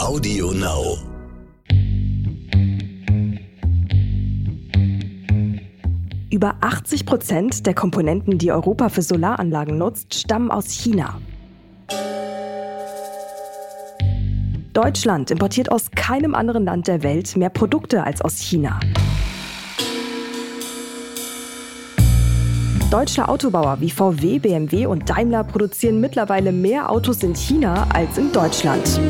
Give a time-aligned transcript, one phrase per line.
[0.00, 0.98] Audio Now.
[6.30, 11.20] Über 80 Prozent der Komponenten, die Europa für Solaranlagen nutzt, stammen aus China.
[14.72, 18.80] Deutschland importiert aus keinem anderen Land der Welt mehr Produkte als aus China.
[22.90, 28.32] Deutsche Autobauer wie VW, BMW und Daimler produzieren mittlerweile mehr Autos in China als in
[28.32, 29.00] Deutschland.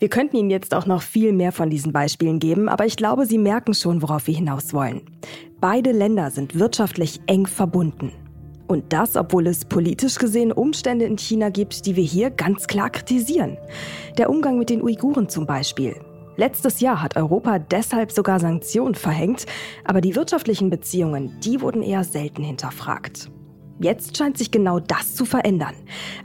[0.00, 3.26] Wir könnten Ihnen jetzt auch noch viel mehr von diesen Beispielen geben, aber ich glaube,
[3.26, 5.02] Sie merken schon, worauf wir hinaus wollen.
[5.60, 8.10] Beide Länder sind wirtschaftlich eng verbunden.
[8.66, 12.88] Und das, obwohl es politisch gesehen Umstände in China gibt, die wir hier ganz klar
[12.88, 13.58] kritisieren.
[14.16, 15.94] Der Umgang mit den Uiguren zum Beispiel.
[16.36, 19.44] Letztes Jahr hat Europa deshalb sogar Sanktionen verhängt,
[19.84, 23.30] aber die wirtschaftlichen Beziehungen, die wurden eher selten hinterfragt.
[23.79, 25.75] Jetzt scheint sich genau das zu verändern.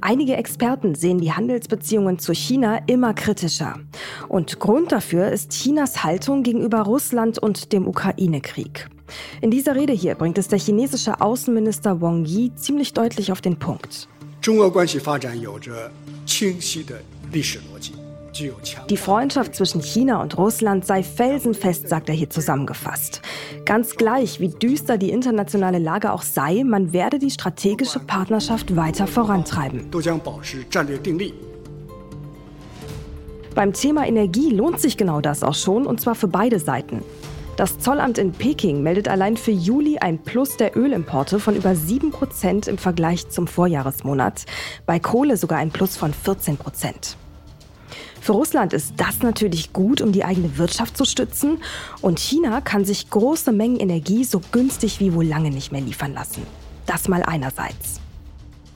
[0.00, 3.74] Einige Experten sehen die Handelsbeziehungen zu China immer kritischer.
[4.28, 8.88] Und Grund dafür ist Chinas Haltung gegenüber Russland und dem Ukraine-Krieg.
[9.40, 13.58] In dieser Rede hier bringt es der chinesische Außenminister Wang Yi ziemlich deutlich auf den
[13.58, 14.08] Punkt.
[14.40, 15.92] 中俄关系发展有着
[16.24, 16.98] 清晰的
[17.30, 18.03] 历史逻辑。
[18.89, 23.21] Die Freundschaft zwischen China und Russland sei felsenfest, sagt er hier zusammengefasst.
[23.65, 29.07] Ganz gleich, wie düster die internationale Lage auch sei, man werde die strategische Partnerschaft weiter
[29.07, 29.89] vorantreiben.
[33.53, 37.03] Beim Thema Energie lohnt sich genau das auch schon, und zwar für beide Seiten.
[37.55, 42.11] Das Zollamt in Peking meldet allein für Juli ein Plus der Ölimporte von über 7
[42.11, 44.43] Prozent im Vergleich zum Vorjahresmonat,
[44.85, 47.15] bei Kohle sogar ein Plus von 14 Prozent.
[48.25, 51.59] Für Russland ist das natürlich gut, um die eigene Wirtschaft zu stützen.
[52.01, 56.15] Und China kann sich große Mengen Energie so günstig wie wohl lange nicht mehr liefern
[56.15, 56.41] lassen.
[56.87, 58.01] Das mal einerseits.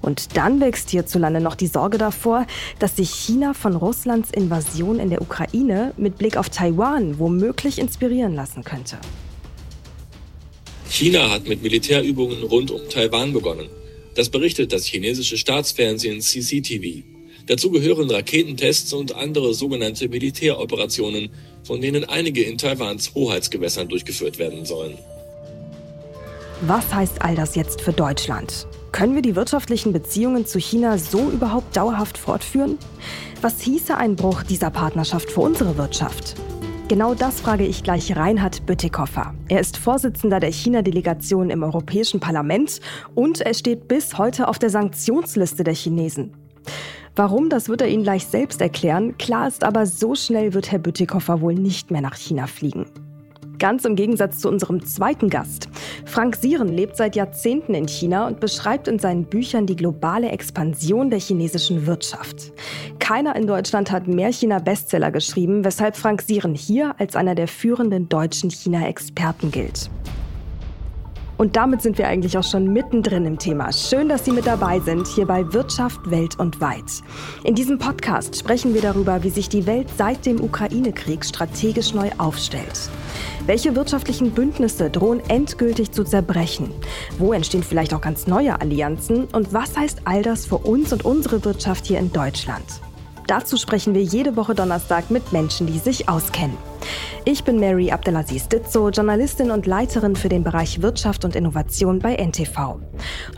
[0.04, 2.46] Und dann wächst hierzulande noch die Sorge davor,
[2.78, 8.36] dass sich China von Russlands Invasion in der Ukraine mit Blick auf Taiwan womöglich inspirieren
[8.36, 9.00] lassen könnte.
[10.88, 13.68] China hat mit Militärübungen rund um Taiwan begonnen.
[14.14, 17.19] Das berichtet das chinesische Staatsfernsehen CCTV.
[17.50, 21.30] Dazu gehören Raketentests und andere sogenannte Militäroperationen,
[21.64, 25.00] von denen einige in Taiwans Hoheitsgewässern durchgeführt werden sollen.
[26.62, 28.68] Was heißt all das jetzt für Deutschland?
[28.92, 32.78] Können wir die wirtschaftlichen Beziehungen zu China so überhaupt dauerhaft fortführen?
[33.42, 36.36] Was hieße ein Bruch dieser Partnerschaft für unsere Wirtschaft?
[36.88, 39.34] Genau das frage ich gleich Reinhard Bütikofer.
[39.48, 42.80] Er ist Vorsitzender der China-Delegation im Europäischen Parlament
[43.16, 46.36] und er steht bis heute auf der Sanktionsliste der Chinesen.
[47.20, 49.18] Warum, das wird er Ihnen gleich selbst erklären.
[49.18, 52.86] Klar ist aber, so schnell wird Herr Bütikofer wohl nicht mehr nach China fliegen.
[53.58, 55.68] Ganz im Gegensatz zu unserem zweiten Gast.
[56.06, 61.10] Frank Sieren lebt seit Jahrzehnten in China und beschreibt in seinen Büchern die globale Expansion
[61.10, 62.54] der chinesischen Wirtschaft.
[63.00, 68.08] Keiner in Deutschland hat mehr China-Bestseller geschrieben, weshalb Frank Sieren hier als einer der führenden
[68.08, 69.90] deutschen China-Experten gilt.
[71.40, 73.72] Und damit sind wir eigentlich auch schon mittendrin im Thema.
[73.72, 77.02] Schön, dass Sie mit dabei sind, hier bei Wirtschaft, Welt und Weit.
[77.46, 82.10] In diesem Podcast sprechen wir darüber, wie sich die Welt seit dem Ukraine-Krieg strategisch neu
[82.18, 82.90] aufstellt.
[83.46, 86.74] Welche wirtschaftlichen Bündnisse drohen endgültig zu zerbrechen?
[87.20, 89.24] Wo entstehen vielleicht auch ganz neue Allianzen?
[89.32, 92.66] Und was heißt all das für uns und unsere Wirtschaft hier in Deutschland?
[93.28, 96.58] Dazu sprechen wir jede Woche Donnerstag mit Menschen, die sich auskennen.
[97.26, 102.16] Ich bin Mary Abdelaziz Ditzo, Journalistin und Leiterin für den Bereich Wirtschaft und Innovation bei
[102.16, 102.80] NTV.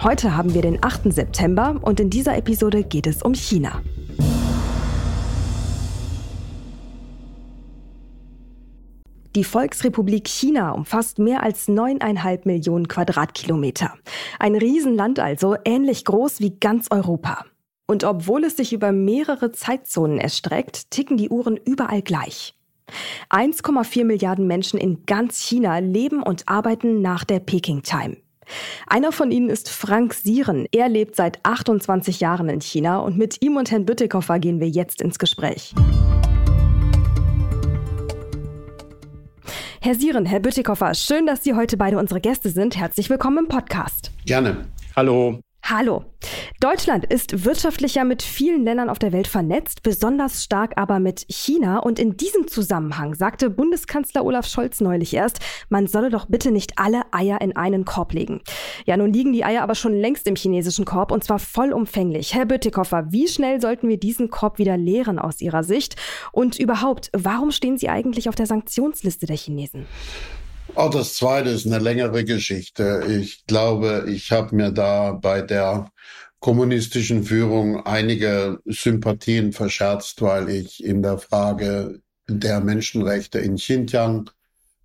[0.01, 1.11] Heute haben wir den 8.
[1.13, 3.81] September und in dieser Episode geht es um China.
[9.35, 13.93] Die Volksrepublik China umfasst mehr als neuneinhalb Millionen Quadratkilometer.
[14.39, 17.45] Ein Riesenland also, ähnlich groß wie ganz Europa.
[17.87, 22.55] Und obwohl es sich über mehrere Zeitzonen erstreckt, ticken die Uhren überall gleich.
[23.29, 28.17] 1,4 Milliarden Menschen in ganz China leben und arbeiten nach der Peking Time.
[28.87, 30.67] Einer von ihnen ist Frank Sieren.
[30.71, 34.69] Er lebt seit 28 Jahren in China und mit ihm und Herrn Bütikofer gehen wir
[34.69, 35.73] jetzt ins Gespräch.
[39.83, 42.77] Herr Sieren, Herr Bütikofer, schön, dass Sie heute beide unsere Gäste sind.
[42.77, 44.11] Herzlich willkommen im Podcast.
[44.25, 44.67] Gerne.
[44.95, 45.39] Hallo.
[45.63, 46.03] Hallo.
[46.59, 51.79] Deutschland ist wirtschaftlicher mit vielen Ländern auf der Welt vernetzt, besonders stark aber mit China.
[51.79, 56.73] Und in diesem Zusammenhang sagte Bundeskanzler Olaf Scholz neulich erst, man solle doch bitte nicht
[56.77, 58.41] alle Eier in einen Korb legen.
[58.85, 62.33] Ja, nun liegen die Eier aber schon längst im chinesischen Korb und zwar vollumfänglich.
[62.33, 65.95] Herr Bütikofer, wie schnell sollten wir diesen Korb wieder leeren aus Ihrer Sicht?
[66.31, 69.85] Und überhaupt, warum stehen Sie eigentlich auf der Sanktionsliste der Chinesen?
[70.75, 73.03] Oh, das zweite ist eine längere Geschichte.
[73.09, 75.91] Ich glaube, ich habe mir da bei der
[76.39, 84.29] kommunistischen Führung einige Sympathien verscherzt, weil ich in der Frage der Menschenrechte in Xinjiang,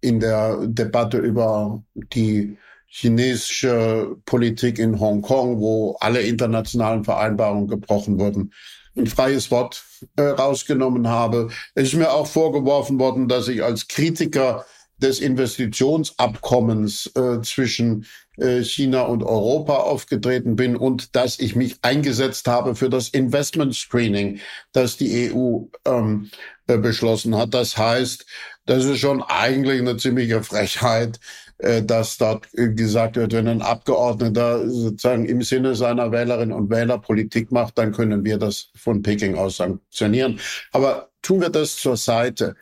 [0.01, 8.53] in der Debatte über die chinesische Politik in Hongkong, wo alle internationalen Vereinbarungen gebrochen wurden,
[8.97, 9.85] ein freies Wort
[10.17, 11.51] äh, rausgenommen habe.
[11.75, 14.65] Es ist mir auch vorgeworfen worden, dass ich als Kritiker
[14.99, 18.07] des Investitionsabkommens äh, zwischen
[18.39, 23.75] äh, China und Europa aufgetreten bin und dass ich mich eingesetzt habe für das Investment
[23.75, 24.41] Screening,
[24.73, 26.31] das die EU ähm,
[26.67, 27.55] äh, beschlossen hat.
[27.55, 28.27] Das heißt,
[28.67, 31.21] das ist schon eigentlich eine ziemliche Frechheit,
[31.59, 36.99] äh, dass dort gesagt wird, wenn ein Abgeordneter sozusagen im Sinne seiner Wählerinnen und Wähler
[36.99, 40.41] Politik macht, dann können wir das von Peking aus sanktionieren.
[40.73, 42.57] Aber tun wir das zur Seite.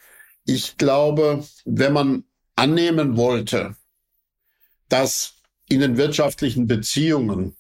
[0.44, 2.25] Ich glaube, wenn man
[2.56, 3.76] annehmen wollte,
[4.88, 5.35] dass
[5.69, 7.56] in den wirtschaftlichen Beziehungen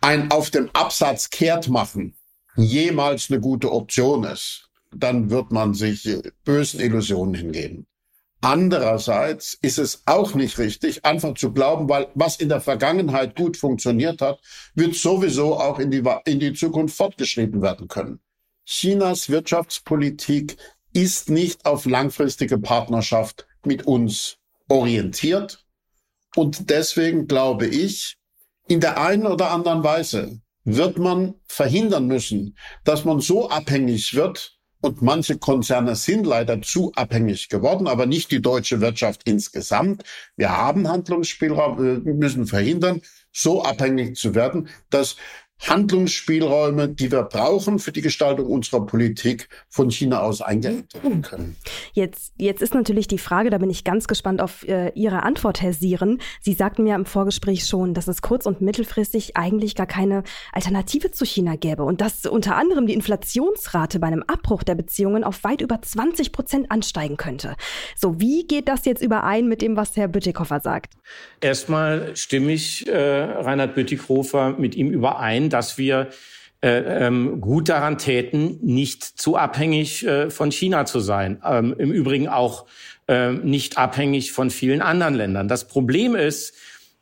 [0.00, 2.14] ein auf dem Absatz kehrt machen
[2.56, 6.08] jemals eine gute Option ist, dann wird man sich
[6.44, 7.86] bösen Illusionen hingeben.
[8.44, 13.56] Andererseits ist es auch nicht richtig, einfach zu glauben, weil was in der Vergangenheit gut
[13.56, 14.40] funktioniert hat,
[14.74, 18.20] wird sowieso auch in die, in die Zukunft fortgeschrieben werden können.
[18.64, 20.56] Chinas Wirtschaftspolitik
[20.92, 25.64] ist nicht auf langfristige Partnerschaft mit uns orientiert.
[26.34, 28.16] Und deswegen glaube ich,
[28.68, 34.58] in der einen oder anderen Weise wird man verhindern müssen, dass man so abhängig wird,
[34.84, 40.02] und manche Konzerne sind leider zu abhängig geworden, aber nicht die deutsche Wirtschaft insgesamt.
[40.36, 43.00] Wir haben Handlungsspielraum, wir müssen verhindern,
[43.32, 45.16] so abhängig zu werden, dass
[45.68, 51.56] Handlungsspielräume, die wir brauchen für die Gestaltung unserer Politik, von China aus eingeengt werden können.
[51.92, 55.62] Jetzt, jetzt ist natürlich die Frage, da bin ich ganz gespannt auf äh, Ihre Antwort,
[55.62, 56.20] Herr Sieren.
[56.40, 61.10] Sie sagten mir im Vorgespräch schon, dass es kurz- und mittelfristig eigentlich gar keine Alternative
[61.12, 65.44] zu China gäbe und dass unter anderem die Inflationsrate bei einem Abbruch der Beziehungen auf
[65.44, 67.54] weit über 20 Prozent ansteigen könnte.
[67.96, 70.94] So, wie geht das jetzt überein mit dem, was Herr Bütikofer sagt?
[71.40, 76.08] Erstmal stimme ich äh, Reinhard Bütikofer mit ihm überein, dass wir
[76.62, 81.42] äh, ähm, gut daran täten, nicht zu abhängig äh, von China zu sein.
[81.44, 82.66] Ähm, Im Übrigen auch
[83.08, 85.48] äh, nicht abhängig von vielen anderen Ländern.
[85.48, 86.54] Das Problem ist,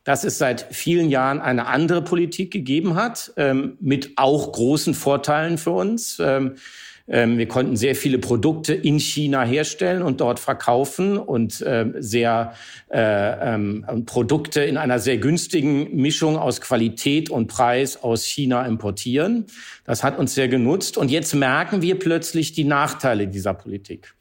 [0.05, 5.58] dass es seit vielen Jahren eine andere Politik gegeben hat, ähm, mit auch großen Vorteilen
[5.58, 6.19] für uns.
[7.10, 12.54] Ähm, wir konnten sehr viele Produkte in China herstellen und dort verkaufen und ähm, sehr
[12.88, 19.46] äh, ähm, Produkte in einer sehr günstigen Mischung aus Qualität und Preis aus China importieren.
[19.84, 20.96] Das hat uns sehr genutzt.
[20.96, 24.14] Und jetzt merken wir plötzlich die Nachteile dieser Politik.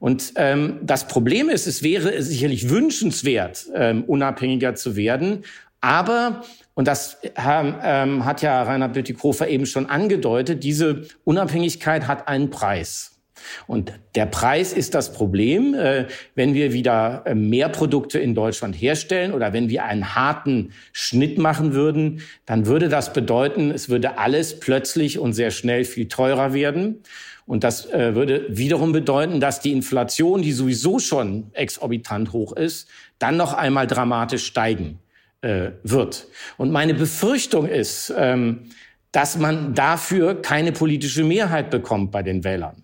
[0.00, 5.44] Und ähm, das Problem ist, es wäre sicherlich wünschenswert, ähm, unabhängiger zu werden.
[5.84, 6.42] Aber
[6.72, 10.64] und das ähm, hat ja Rainer Bütikofer eben schon angedeutet.
[10.64, 13.20] Diese Unabhängigkeit hat einen Preis.
[13.66, 18.74] Und der Preis ist das Problem, äh, wenn wir wieder äh, mehr Produkte in Deutschland
[18.74, 24.16] herstellen oder wenn wir einen harten Schnitt machen würden, dann würde das bedeuten, es würde
[24.16, 27.02] alles plötzlich und sehr schnell viel teurer werden.
[27.44, 32.88] Und das äh, würde wiederum bedeuten, dass die Inflation, die sowieso schon exorbitant hoch ist,
[33.18, 34.98] dann noch einmal dramatisch steigen
[35.44, 36.26] äh, wird.
[36.56, 38.70] Und meine Befürchtung ist, ähm,
[39.12, 42.82] dass man dafür keine politische Mehrheit bekommt bei den Wählern.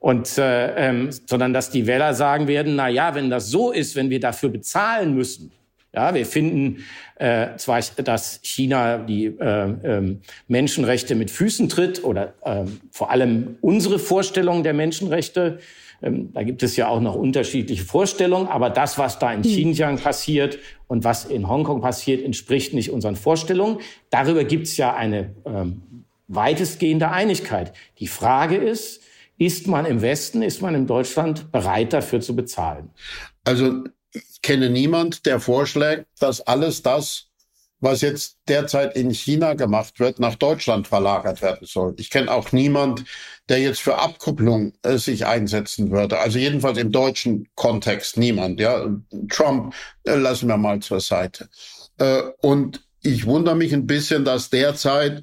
[0.00, 3.96] Und, äh, ähm, sondern dass die Wähler sagen werden, na ja, wenn das so ist,
[3.96, 5.52] wenn wir dafür bezahlen müssen,
[5.94, 10.16] ja, wir finden äh, zwar, dass China die äh, äh,
[10.48, 15.60] Menschenrechte mit Füßen tritt oder äh, vor allem unsere Vorstellungen der Menschenrechte
[16.04, 19.50] ähm, da gibt es ja auch noch unterschiedliche Vorstellungen, aber das, was da in hm.
[19.50, 23.78] Xinjiang passiert und was in Hongkong passiert, entspricht nicht unseren Vorstellungen.
[24.10, 27.72] Darüber gibt es ja eine ähm, weitestgehende Einigkeit.
[27.98, 29.02] Die Frage ist,
[29.38, 32.90] ist man im Westen, ist man in Deutschland bereit dafür zu bezahlen?
[33.44, 37.30] Also ich kenne niemand, der vorschlägt, dass alles das,
[37.84, 41.94] was jetzt derzeit in China gemacht wird, nach Deutschland verlagert werden soll.
[41.98, 43.04] Ich kenne auch niemand,
[43.50, 46.18] der jetzt für Abkupplung äh, sich einsetzen würde.
[46.18, 48.58] Also jedenfalls im deutschen Kontext niemand.
[48.58, 48.86] Ja,
[49.28, 49.74] Trump
[50.04, 51.48] äh, lassen wir mal zur Seite.
[51.98, 55.22] Äh, und ich wundere mich ein bisschen, dass derzeit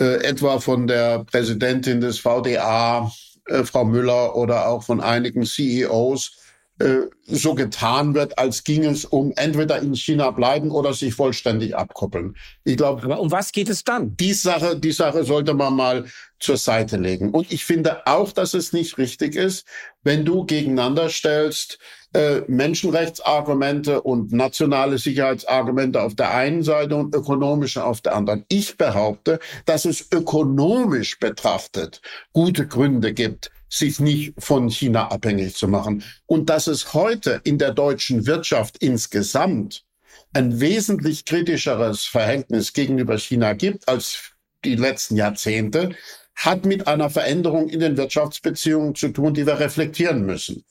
[0.00, 3.12] äh, etwa von der Präsidentin des VDA,
[3.46, 6.32] äh, Frau Müller, oder auch von einigen CEOs
[6.80, 11.76] äh, so getan wird, als ging es um entweder in China bleiben oder sich vollständig
[11.76, 12.36] abkoppeln.
[12.64, 14.16] Ich glaube, aber um was geht es dann?
[14.16, 16.06] Die Sache, die Sache sollte man mal
[16.38, 17.30] zur Seite legen.
[17.30, 19.66] Und ich finde auch, dass es nicht richtig ist,
[20.02, 21.78] wenn du gegeneinander stellst
[22.12, 28.44] äh, Menschenrechtsargumente und nationale Sicherheitsargumente auf der einen Seite und ökonomische auf der anderen.
[28.48, 32.00] Ich behaupte, dass es ökonomisch betrachtet
[32.32, 36.02] gute Gründe gibt, sich nicht von China abhängig zu machen.
[36.26, 39.84] Und dass es heute in der deutschen Wirtschaft insgesamt
[40.32, 44.32] ein wesentlich kritischeres Verhältnis gegenüber China gibt als
[44.64, 45.94] die letzten Jahrzehnte,
[46.34, 50.64] hat mit einer Veränderung in den Wirtschaftsbeziehungen zu tun, die wir reflektieren müssen.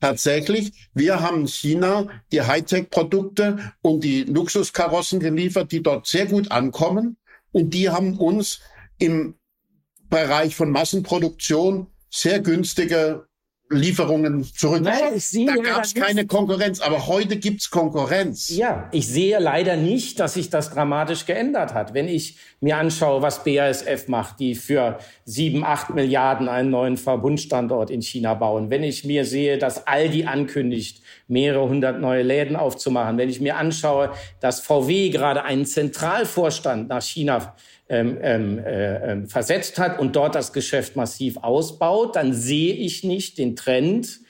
[0.00, 7.18] Tatsächlich, wir haben China die Hightech-Produkte und die Luxuskarossen geliefert, die dort sehr gut ankommen.
[7.52, 8.60] Und die haben uns
[8.98, 9.34] im
[10.08, 13.26] Bereich von Massenproduktion sehr günstige
[13.72, 14.82] Lieferungen zurück.
[14.82, 18.48] Naja, ich sehe da gab es keine Konkurrenz, aber heute gibt's Konkurrenz.
[18.48, 21.94] Ja, ich sehe leider nicht, dass sich das dramatisch geändert hat.
[21.94, 27.90] Wenn ich mir anschaue, was BASF macht, die für sieben, acht Milliarden einen neuen Verbundstandort
[27.90, 28.70] in China bauen.
[28.70, 33.18] Wenn ich mir sehe, dass Aldi ankündigt, mehrere hundert neue Läden aufzumachen.
[33.18, 37.54] Wenn ich mir anschaue, dass VW gerade einen Zentralvorstand nach China
[37.90, 43.02] ähm, ähm, äh, ähm, versetzt hat und dort das Geschäft massiv ausbaut, dann sehe ich
[43.02, 44.20] nicht den Trend,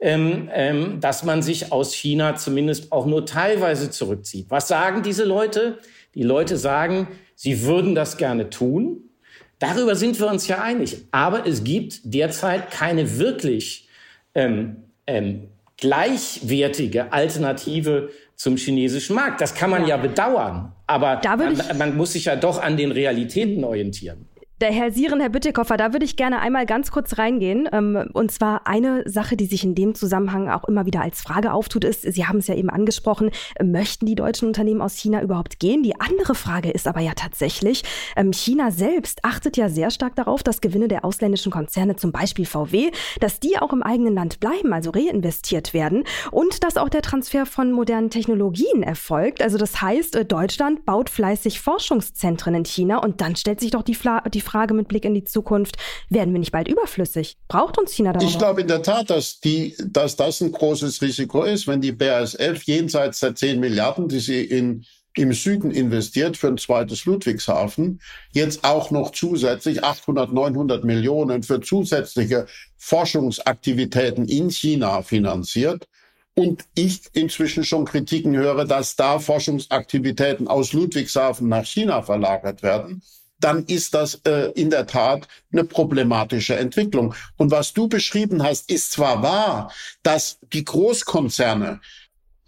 [0.00, 4.46] ähm, ähm, dass man sich aus China zumindest auch nur teilweise zurückzieht.
[4.50, 5.78] Was sagen diese Leute?
[6.14, 9.10] Die Leute sagen, sie würden das gerne tun.
[9.58, 10.98] Darüber sind wir uns ja einig.
[11.10, 13.88] Aber es gibt derzeit keine wirklich
[14.36, 15.47] ähm, ähm,
[15.78, 19.40] gleichwertige Alternative zum chinesischen Markt.
[19.40, 22.92] Das kann man ja, ja bedauern, aber man, man muss sich ja doch an den
[22.92, 24.27] Realitäten orientieren.
[24.60, 27.68] Der Herr Sieren, Herr Büttikoffer, da würde ich gerne einmal ganz kurz reingehen.
[27.70, 31.52] Ähm, und zwar eine Sache, die sich in dem Zusammenhang auch immer wieder als Frage
[31.52, 33.30] auftut, ist, Sie haben es ja eben angesprochen,
[33.62, 35.84] möchten die deutschen Unternehmen aus China überhaupt gehen?
[35.84, 37.84] Die andere Frage ist aber ja tatsächlich,
[38.16, 42.44] ähm, China selbst achtet ja sehr stark darauf, dass Gewinne der ausländischen Konzerne, zum Beispiel
[42.44, 47.02] VW, dass die auch im eigenen Land bleiben, also reinvestiert werden und dass auch der
[47.02, 49.40] Transfer von modernen Technologien erfolgt.
[49.40, 53.82] Also das heißt, äh, Deutschland baut fleißig Forschungszentren in China und dann stellt sich doch
[53.82, 55.76] die, Fla die Frage mit Blick in die Zukunft,
[56.08, 57.36] werden wir nicht bald überflüssig?
[57.48, 58.20] Braucht uns China da?
[58.20, 61.92] Ich glaube in der Tat, dass, die, dass das ein großes Risiko ist, wenn die
[61.92, 64.84] BASF jenseits der 10 Milliarden, die sie in
[65.18, 68.00] im Süden investiert für ein zweites Ludwigshafen,
[68.30, 75.88] jetzt auch noch zusätzlich 800, 900 Millionen für zusätzliche Forschungsaktivitäten in China finanziert.
[76.34, 83.02] Und ich inzwischen schon Kritiken höre, dass da Forschungsaktivitäten aus Ludwigshafen nach China verlagert werden
[83.40, 87.14] dann ist das äh, in der Tat eine problematische Entwicklung.
[87.36, 91.80] Und was du beschrieben hast, ist zwar wahr, dass die Großkonzerne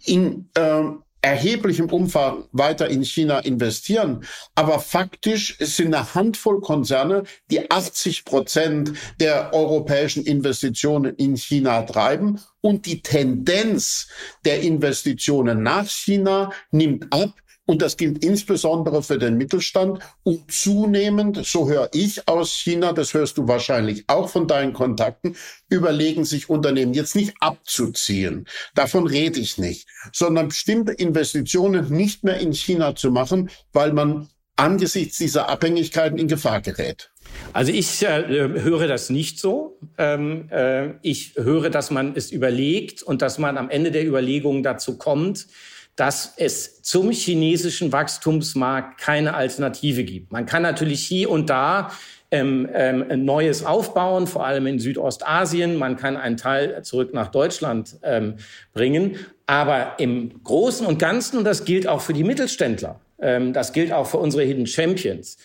[0.05, 0.83] in äh,
[1.21, 4.25] erheblichem Umfang weiter in China investieren.
[4.55, 12.41] Aber faktisch sind eine Handvoll Konzerne, die 80 Prozent der europäischen Investitionen in China treiben.
[12.61, 14.07] Und die Tendenz
[14.45, 17.33] der Investitionen nach China nimmt ab.
[17.65, 19.99] Und das gilt insbesondere für den Mittelstand.
[20.23, 25.35] Und zunehmend, so höre ich aus China, das hörst du wahrscheinlich auch von deinen Kontakten,
[25.69, 28.47] überlegen sich Unternehmen jetzt nicht abzuziehen.
[28.73, 34.27] Davon rede ich nicht, sondern bestimmte Investitionen nicht mehr in China zu machen, weil man
[34.55, 37.11] angesichts dieser Abhängigkeiten in Gefahr gerät.
[37.53, 39.79] Also ich äh, höre das nicht so.
[39.97, 44.63] Ähm, äh, ich höre, dass man es überlegt und dass man am Ende der Überlegungen
[44.63, 45.47] dazu kommt,
[45.95, 50.31] dass es zum chinesischen Wachstumsmarkt keine Alternative gibt.
[50.31, 51.91] Man kann natürlich hier und da
[52.31, 55.75] ähm, ähm, Neues aufbauen, vor allem in Südostasien.
[55.75, 58.35] Man kann einen Teil zurück nach Deutschland ähm,
[58.73, 59.17] bringen.
[59.47, 63.91] Aber im Großen und Ganzen, und das gilt auch für die Mittelständler, ähm, das gilt
[63.91, 65.37] auch für unsere Hidden Champions,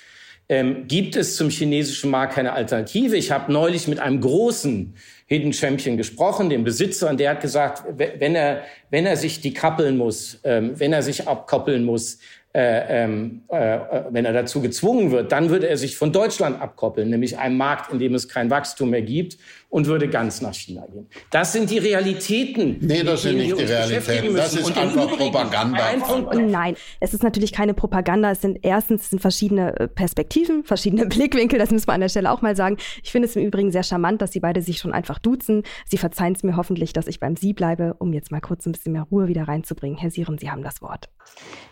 [0.49, 3.17] ähm, gibt es zum chinesischen Markt keine Alternative.
[3.17, 4.95] Ich habe neulich mit einem großen
[5.27, 9.97] Hidden Champion gesprochen, dem Besitzer, und der hat gesagt, wenn er, wenn er sich dekoppeln
[9.97, 12.19] muss, ähm, wenn er sich abkoppeln muss,
[12.55, 13.79] äh, ähm, äh,
[14.11, 17.93] wenn er dazu gezwungen wird, dann würde er sich von Deutschland abkoppeln, nämlich einem Markt,
[17.93, 19.37] in dem es kein Wachstum mehr gibt
[19.69, 21.09] und würde ganz nach China gehen.
[21.31, 22.79] Das sind die Realitäten.
[22.81, 24.35] Nee, das sind nicht die Realitäten.
[24.35, 25.85] Das ist und einfach Übrigen, Propaganda.
[25.85, 28.31] Ein Nein, es ist natürlich keine Propaganda.
[28.31, 31.59] Es sind erstens es sind verschiedene äh, Perspektiven, verschiedene Blickwinkel.
[31.59, 32.77] Das muss man an der Stelle auch mal sagen.
[33.03, 35.63] Ich finde es im Übrigen sehr charmant, dass Sie beide sich schon einfach duzen.
[35.87, 38.73] Sie verzeihen es mir hoffentlich, dass ich beim Sie bleibe, um jetzt mal kurz ein
[38.73, 39.99] bisschen mehr Ruhe wieder reinzubringen.
[39.99, 41.09] Herr Sieren, Sie haben das Wort.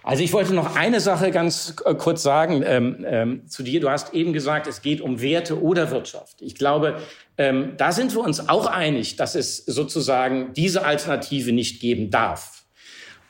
[0.03, 3.81] Also ich wollte noch eine Sache ganz äh, kurz sagen ähm, ähm, zu dir.
[3.81, 6.43] Du hast eben gesagt, es geht um Werte oder Wirtschaft.
[6.43, 6.99] Ich glaube,
[7.37, 12.65] ähm, da sind wir uns auch einig, dass es sozusagen diese Alternative nicht geben darf.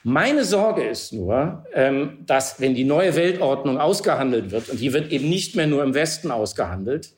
[0.02, 5.10] Meine Sorge ist nur, ähm, dass wenn die neue Weltordnung ausgehandelt wird, und die wird
[5.10, 7.14] eben nicht mehr nur im Westen ausgehandelt,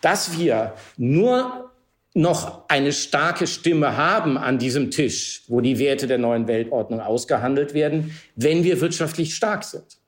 [0.00, 1.70] dass wir nur
[2.14, 7.74] noch eine starke Stimme haben an diesem Tisch, wo die Werte der neuen Weltordnung ausgehandelt
[7.74, 9.98] werden, wenn wir wirtschaftlich stark sind.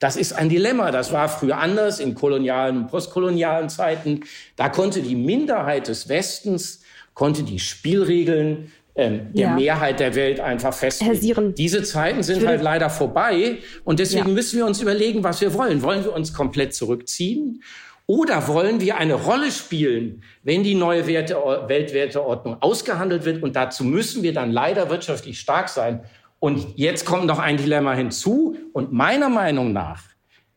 [0.00, 0.90] Das ist ein Dilemma.
[0.90, 4.22] Das war früher anders in kolonialen und postkolonialen Zeiten.
[4.56, 6.80] Da konnte die Minderheit des Westens,
[7.14, 9.54] konnte die Spielregeln ähm, der ja.
[9.54, 11.54] Mehrheit der Welt einfach festlegen.
[11.54, 13.58] Diese Zeiten sind halt leider vorbei.
[13.84, 14.34] Und deswegen ja.
[14.34, 15.82] müssen wir uns überlegen, was wir wollen.
[15.82, 17.62] Wollen wir uns komplett zurückziehen?
[18.06, 21.36] Oder wollen wir eine Rolle spielen, wenn die neue Werte,
[21.68, 23.42] Weltwerteordnung ausgehandelt wird?
[23.42, 26.00] Und dazu müssen wir dann leider wirtschaftlich stark sein.
[26.40, 28.56] Und jetzt kommt noch ein Dilemma hinzu.
[28.72, 30.02] Und meiner Meinung nach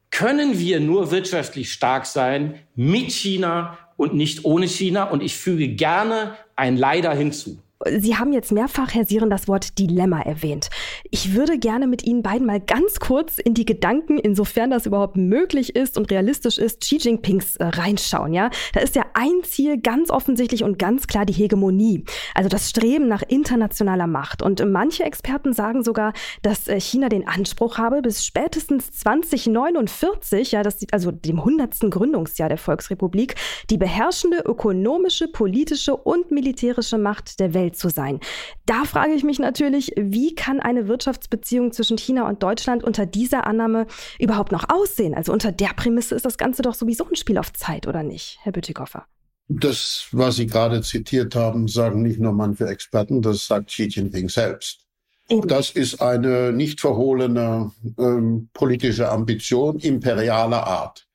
[0.09, 5.03] können wir nur wirtschaftlich stark sein mit China und nicht ohne China.
[5.03, 7.62] Und ich füge gerne ein Leider hinzu.
[7.89, 10.69] Sie haben jetzt mehrfach, Herr Sieren, das Wort Dilemma erwähnt.
[11.11, 15.17] Ich würde gerne mit Ihnen beiden mal ganz kurz in die Gedanken, insofern das überhaupt
[15.17, 18.33] möglich ist und realistisch ist, Xi Jinpings äh, reinschauen.
[18.33, 22.69] Ja, da ist ja ein Ziel ganz offensichtlich und ganz klar die Hegemonie, also das
[22.69, 24.41] Streben nach internationaler Macht.
[24.41, 30.63] Und manche Experten sagen sogar, dass äh, China den Anspruch habe, bis spätestens 2049, ja,
[30.63, 31.91] das, also dem 100.
[31.91, 33.35] Gründungsjahr der Volksrepublik,
[33.69, 38.19] die beherrschende ökonomische, politische und militärische Macht der Welt zu sein.
[38.65, 43.45] Da frage ich mich natürlich, wie kann eine Wirtschaftsbeziehung zwischen China und Deutschland unter dieser
[43.47, 43.87] Annahme
[44.19, 45.13] überhaupt noch aussehen?
[45.13, 48.39] Also unter der Prämisse ist das Ganze doch sowieso ein Spiel auf Zeit, oder nicht,
[48.41, 49.05] Herr Bütikofer?
[49.47, 54.29] Das, was Sie gerade zitiert haben, sagen nicht nur manche Experten, das sagt Xi Jinping
[54.29, 54.83] selbst.
[55.29, 55.47] Eben.
[55.47, 61.07] Das ist eine nicht verhohlene ähm, politische Ambition imperialer Art.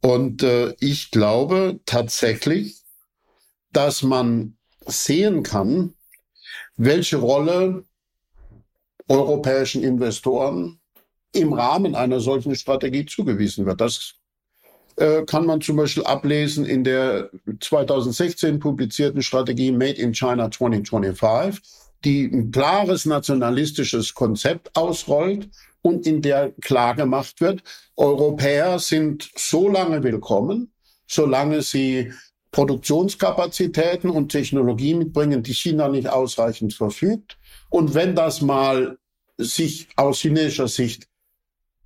[0.00, 2.82] Und äh, ich glaube tatsächlich,
[3.72, 4.53] dass man
[4.86, 5.94] sehen kann,
[6.76, 7.84] welche Rolle
[9.08, 10.80] europäischen Investoren
[11.32, 13.80] im Rahmen einer solchen Strategie zugewiesen wird.
[13.80, 14.14] Das
[14.96, 21.60] äh, kann man zum Beispiel ablesen in der 2016 publizierten Strategie Made in China 2025,
[22.04, 25.48] die ein klares nationalistisches Konzept ausrollt
[25.82, 27.62] und in der klar gemacht wird,
[27.96, 30.72] Europäer sind so lange willkommen,
[31.06, 32.12] solange sie
[32.54, 37.36] Produktionskapazitäten und Technologie mitbringen, die China nicht ausreichend verfügt.
[37.68, 38.96] Und wenn das mal
[39.36, 41.08] sich aus chinesischer Sicht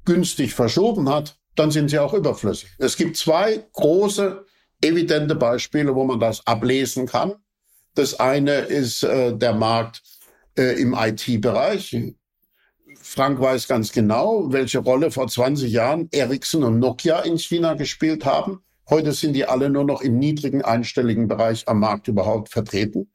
[0.05, 2.69] günstig verschoben hat, dann sind sie auch überflüssig.
[2.77, 4.45] Es gibt zwei große,
[4.83, 7.37] evidente Beispiele, wo man das ablesen kann.
[7.95, 10.03] Das eine ist äh, der Markt
[10.59, 11.97] äh, im IT-Bereich.
[13.01, 18.27] Frank weiß ganz genau, welche Rolle vor 20 Jahren Ericsson und Nokia in China gespielt
[18.27, 18.63] haben.
[18.91, 23.11] Heute sind die alle nur noch im niedrigen einstelligen Bereich am Markt überhaupt vertreten.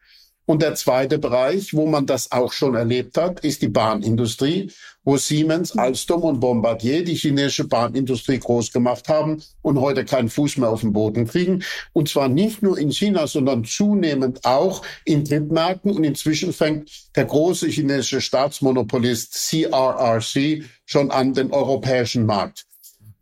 [0.45, 4.69] Und der zweite Bereich, wo man das auch schon erlebt hat, ist die Bahnindustrie,
[5.03, 10.57] wo Siemens, Alstom und Bombardier die chinesische Bahnindustrie groß gemacht haben und heute keinen Fuß
[10.57, 11.63] mehr auf den Boden kriegen.
[11.93, 15.91] Und zwar nicht nur in China, sondern zunehmend auch in Drittmärkten.
[15.91, 22.65] Und inzwischen fängt der große chinesische Staatsmonopolist CRRC schon an, den europäischen Markt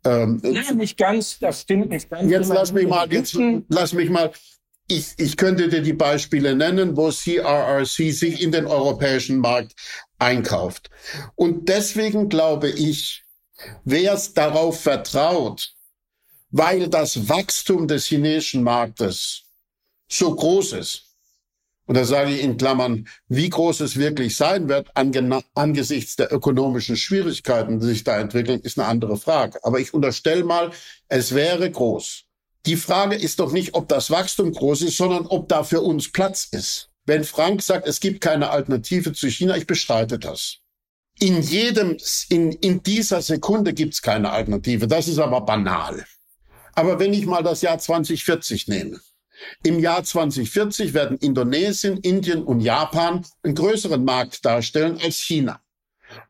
[0.04, 2.30] ähm, Nein, nicht ganz, das stimmt nicht ganz.
[2.30, 3.38] Jetzt lass mich mal, jetzt
[3.68, 4.32] lass mich mal,
[4.88, 9.74] ich, ich könnte dir die Beispiele nennen, wo CRRC sich in den europäischen Markt
[10.18, 10.90] einkauft.
[11.34, 13.24] Und deswegen glaube ich,
[13.84, 15.72] wer es darauf vertraut,
[16.50, 19.44] weil das Wachstum des chinesischen Marktes
[20.08, 21.11] so groß ist,
[21.92, 26.96] und da sage ich in Klammern, wie groß es wirklich sein wird angesichts der ökonomischen
[26.96, 29.62] Schwierigkeiten, die sich da entwickeln, ist eine andere Frage.
[29.62, 30.70] Aber ich unterstelle mal,
[31.08, 32.22] es wäre groß.
[32.64, 36.10] Die Frage ist doch nicht, ob das Wachstum groß ist, sondern ob da für uns
[36.10, 36.88] Platz ist.
[37.04, 40.60] Wenn Frank sagt, es gibt keine Alternative zu China, ich bestreite das.
[41.20, 41.98] In jedem,
[42.30, 44.88] in, in dieser Sekunde gibt es keine Alternative.
[44.88, 46.06] Das ist aber banal.
[46.74, 48.98] Aber wenn ich mal das Jahr 2040 nehme,
[49.62, 55.60] im Jahr 2040 werden Indonesien, Indien und Japan einen größeren Markt darstellen als China.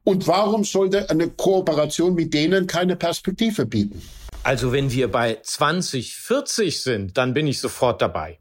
[0.05, 4.03] Und warum sollte eine Kooperation mit denen keine Perspektive bieten?
[4.45, 8.41] Also wenn wir bei 2040 sind, dann bin ich sofort dabei.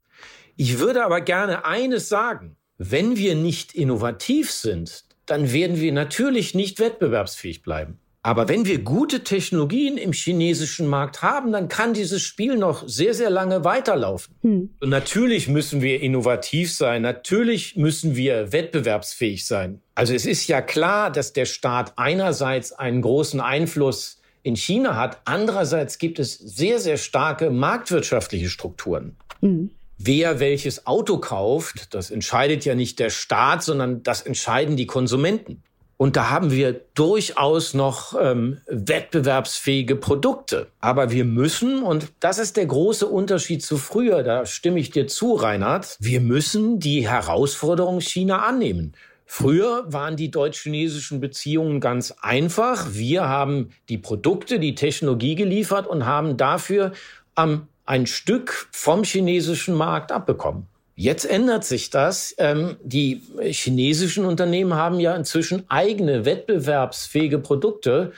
[0.56, 2.58] Ich würde aber gerne eines sagen.
[2.78, 8.01] Wenn wir nicht innovativ sind, dann werden wir natürlich nicht wettbewerbsfähig bleiben.
[8.24, 13.16] Aber wenn wir gute Technologien im chinesischen Markt haben, dann kann dieses Spiel noch sehr,
[13.16, 14.36] sehr lange weiterlaufen.
[14.42, 14.70] Hm.
[14.80, 17.02] Und natürlich müssen wir innovativ sein.
[17.02, 19.82] Natürlich müssen wir wettbewerbsfähig sein.
[19.96, 25.22] Also es ist ja klar, dass der Staat einerseits einen großen Einfluss in China hat.
[25.26, 29.16] Andererseits gibt es sehr, sehr starke marktwirtschaftliche Strukturen.
[29.42, 29.72] Mhm.
[29.98, 35.64] Wer welches Auto kauft, das entscheidet ja nicht der Staat, sondern das entscheiden die Konsumenten.
[36.02, 40.66] Und da haben wir durchaus noch ähm, wettbewerbsfähige Produkte.
[40.80, 45.06] Aber wir müssen, und das ist der große Unterschied zu früher, da stimme ich dir
[45.06, 48.94] zu, Reinhard, wir müssen die Herausforderung China annehmen.
[49.28, 52.88] Früher waren die deutsch-chinesischen Beziehungen ganz einfach.
[52.94, 56.94] Wir haben die Produkte, die Technologie geliefert und haben dafür
[57.38, 60.66] ähm, ein Stück vom chinesischen Markt abbekommen.
[61.02, 62.36] Jetzt ändert sich das.
[62.38, 68.12] Ähm, die chinesischen Unternehmen haben ja inzwischen eigene wettbewerbsfähige Produkte.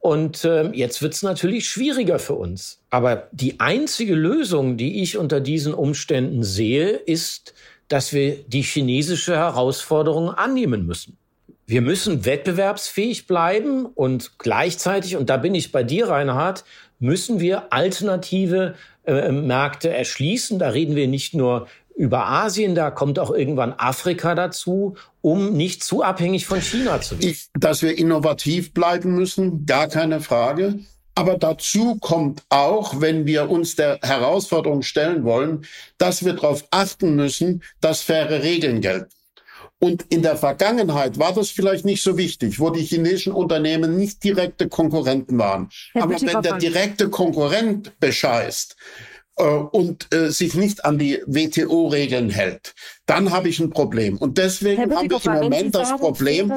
[0.00, 2.82] Und ähm, jetzt wird es natürlich schwieriger für uns.
[2.90, 7.54] Aber die einzige Lösung, die ich unter diesen Umständen sehe, ist
[7.88, 11.16] dass wir die chinesische Herausforderung annehmen müssen.
[11.66, 16.64] Wir müssen wettbewerbsfähig bleiben und gleichzeitig, und da bin ich bei dir, Reinhard,
[16.98, 18.74] müssen wir alternative
[19.06, 20.58] äh, Märkte erschließen.
[20.58, 25.82] Da reden wir nicht nur über Asien, da kommt auch irgendwann Afrika dazu, um nicht
[25.82, 27.36] zu abhängig von China zu werden.
[27.58, 30.80] dass wir innovativ bleiben müssen, gar keine Frage.
[31.14, 35.64] Aber dazu kommt auch, wenn wir uns der Herausforderung stellen wollen,
[35.96, 39.08] dass wir darauf achten müssen, dass faire Regeln gelten.
[39.78, 44.22] Und in der Vergangenheit war das vielleicht nicht so wichtig, wo die chinesischen Unternehmen nicht
[44.24, 45.70] direkte Konkurrenten waren.
[45.92, 48.76] Herr Aber wenn der direkte Konkurrent bescheißt,
[49.44, 54.16] und äh, sich nicht an die WTO-Regeln hält, dann habe ich ein Problem.
[54.16, 56.50] Und deswegen habe ich im Moment das Problem,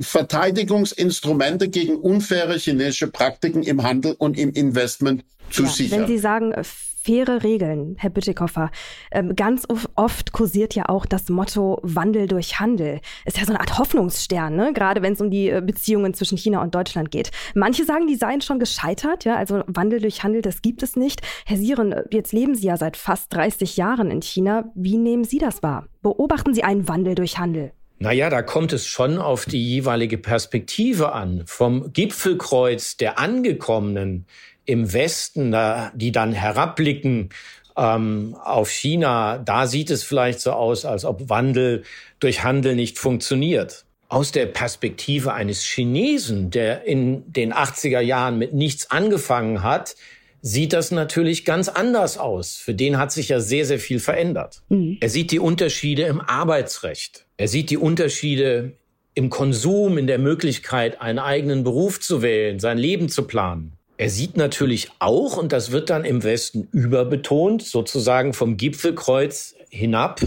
[0.00, 6.00] Verteidigungsinstrumente gegen unfaire chinesische Praktiken im Handel und im Investment zu ja, sichern.
[6.00, 6.62] Wenn Sie sagen, äh,
[7.06, 8.70] faire Regeln, Herr Bütikofer.
[9.12, 13.00] Ähm, ganz oft kursiert ja auch das Motto Wandel durch Handel.
[13.24, 14.72] Ist ja so eine Art Hoffnungsstern, ne?
[14.74, 17.30] gerade wenn es um die äh, Beziehungen zwischen China und Deutschland geht.
[17.54, 21.20] Manche sagen, die seien schon gescheitert, ja, also Wandel durch Handel, das gibt es nicht.
[21.44, 24.64] Herr Sieren, jetzt leben Sie ja seit fast 30 Jahren in China.
[24.74, 25.86] Wie nehmen Sie das wahr?
[26.02, 27.72] Beobachten Sie einen Wandel durch Handel?
[27.98, 31.44] Naja, da kommt es schon auf die jeweilige Perspektive an.
[31.46, 34.26] Vom Gipfelkreuz der Angekommenen
[34.66, 35.56] im Westen,
[35.94, 37.30] die dann herabblicken
[37.76, 41.84] ähm, auf China, da sieht es vielleicht so aus, als ob Wandel
[42.20, 43.84] durch Handel nicht funktioniert.
[44.08, 49.96] Aus der Perspektive eines Chinesen, der in den 80er Jahren mit nichts angefangen hat,
[50.42, 52.56] sieht das natürlich ganz anders aus.
[52.56, 54.62] Für den hat sich ja sehr, sehr viel verändert.
[54.68, 54.98] Mhm.
[55.00, 57.26] Er sieht die Unterschiede im Arbeitsrecht.
[57.36, 58.72] Er sieht die Unterschiede
[59.14, 63.72] im Konsum, in der Möglichkeit, einen eigenen Beruf zu wählen, sein Leben zu planen.
[63.98, 70.20] Er sieht natürlich auch, und das wird dann im Westen überbetont, sozusagen vom Gipfelkreuz hinab,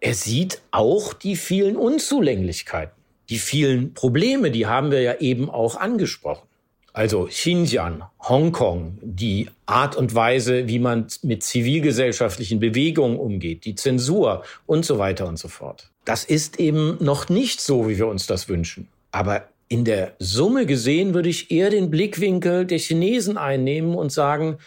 [0.00, 2.94] er sieht auch die vielen Unzulänglichkeiten,
[3.28, 6.46] die vielen Probleme, die haben wir ja eben auch angesprochen.
[6.92, 14.42] Also Xinjiang, Hongkong, die Art und Weise, wie man mit zivilgesellschaftlichen Bewegungen umgeht, die Zensur
[14.66, 15.90] und so weiter und so fort.
[16.04, 18.88] Das ist eben noch nicht so, wie wir uns das wünschen.
[19.12, 24.58] Aber in der Summe gesehen würde ich eher den Blickwinkel der Chinesen einnehmen und sagen,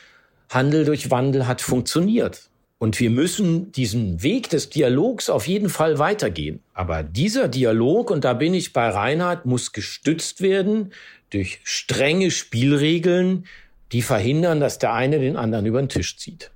[0.49, 2.49] Handel durch Wandel hat funktioniert.
[2.79, 6.61] Und wir müssen diesen Weg des Dialogs auf jeden Fall weitergehen.
[6.73, 10.93] Aber dieser Dialog, und da bin ich bei Reinhard, muss gestützt werden
[11.31, 13.45] durch strenge Spielregeln,
[13.91, 16.49] die verhindern, dass der eine den anderen über den Tisch zieht.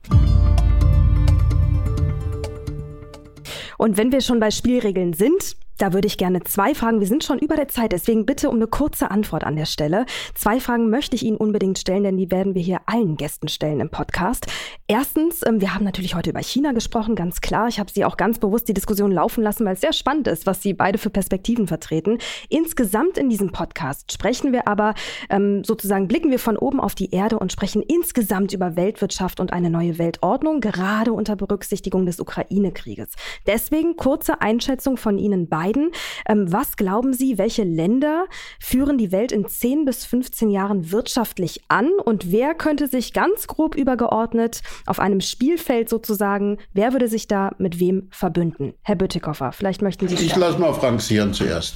[3.77, 7.23] Und wenn wir schon bei Spielregeln sind, da würde ich gerne zwei Fragen, wir sind
[7.23, 10.05] schon über der Zeit, deswegen bitte um eine kurze Antwort an der Stelle.
[10.33, 13.79] Zwei Fragen möchte ich Ihnen unbedingt stellen, denn die werden wir hier allen Gästen stellen
[13.79, 14.47] im Podcast.
[14.87, 17.67] Erstens, ähm, wir haben natürlich heute über China gesprochen, ganz klar.
[17.67, 20.45] Ich habe Sie auch ganz bewusst die Diskussion laufen lassen, weil es sehr spannend ist,
[20.45, 22.17] was Sie beide für Perspektiven vertreten.
[22.49, 24.95] Insgesamt in diesem Podcast sprechen wir aber
[25.29, 29.53] ähm, sozusagen, blicken wir von oben auf die Erde und sprechen insgesamt über Weltwirtschaft und
[29.53, 33.09] eine neue Weltordnung, gerade unter Berücksichtigung des Ukraine-Krieges.
[33.45, 35.91] Deswegen kurze Einschätzung von Ihnen beiden beiden.
[36.27, 38.25] Ähm, was glauben Sie, welche Länder
[38.60, 43.47] führen die Welt in 10 bis 15 Jahren wirtschaftlich an und wer könnte sich ganz
[43.47, 48.73] grob übergeordnet auf einem Spielfeld sozusagen, wer würde sich da mit wem verbünden?
[48.82, 50.15] Herr Bütikofer, vielleicht möchten Sie.
[50.15, 51.75] Ich lasse mal Frank Sieren zuerst.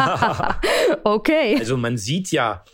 [1.04, 1.56] okay.
[1.58, 2.64] Also man sieht ja,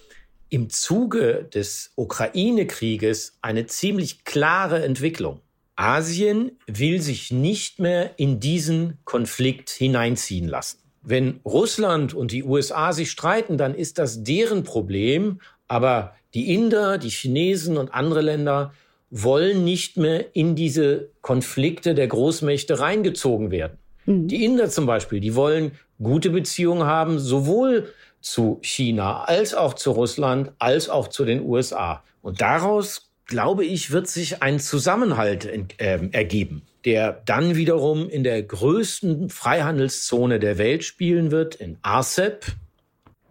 [0.48, 5.40] im Zuge des Ukraine-Krieges eine ziemlich klare Entwicklung.
[5.76, 10.78] Asien will sich nicht mehr in diesen Konflikt hineinziehen lassen.
[11.02, 15.40] Wenn Russland und die USA sich streiten, dann ist das deren Problem.
[15.68, 18.72] Aber die Inder, die Chinesen und andere Länder
[19.10, 23.78] wollen nicht mehr in diese Konflikte der Großmächte reingezogen werden.
[24.06, 24.28] Mhm.
[24.28, 29.92] Die Inder zum Beispiel, die wollen gute Beziehungen haben, sowohl zu China als auch zu
[29.92, 32.02] Russland als auch zu den USA.
[32.22, 38.42] Und daraus, glaube ich, wird sich ein Zusammenhalt äh, ergeben, der dann wiederum in der
[38.42, 42.46] größten Freihandelszone der Welt spielen wird, in RCEP,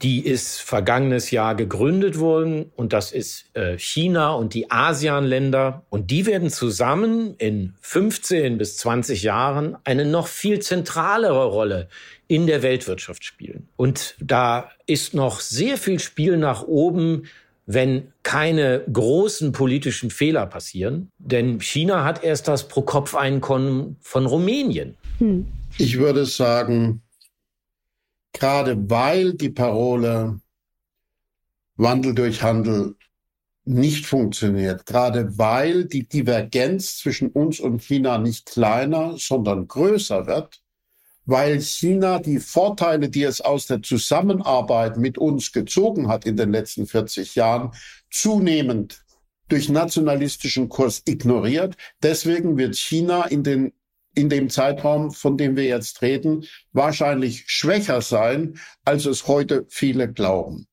[0.01, 5.83] die ist vergangenes Jahr gegründet worden und das ist äh, China und die ASEAN-Länder.
[5.89, 11.87] Und die werden zusammen in 15 bis 20 Jahren eine noch viel zentralere Rolle
[12.27, 13.69] in der Weltwirtschaft spielen.
[13.77, 17.27] Und da ist noch sehr viel Spiel nach oben,
[17.65, 21.11] wenn keine großen politischen Fehler passieren.
[21.17, 24.95] Denn China hat erst das Pro-Kopf-Einkommen von Rumänien.
[25.17, 25.47] Hm.
[25.77, 27.01] Ich würde sagen,
[28.33, 30.39] gerade weil die Parole
[31.77, 32.95] Wandel durch Handel
[33.65, 40.61] nicht funktioniert, gerade weil die Divergenz zwischen uns und China nicht kleiner, sondern größer wird,
[41.25, 46.51] weil China die Vorteile, die es aus der Zusammenarbeit mit uns gezogen hat in den
[46.51, 47.71] letzten 40 Jahren,
[48.11, 49.03] zunehmend
[49.49, 51.75] durch nationalistischen Kurs ignoriert.
[52.01, 53.73] Deswegen wird China in den
[54.17, 60.09] in dem Zeitraum, von dem wir jetzt reden, wahrscheinlich schwächer sein, als es heute viele
[60.11, 60.67] glauben.